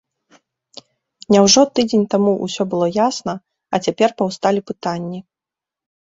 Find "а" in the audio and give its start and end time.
3.75-3.81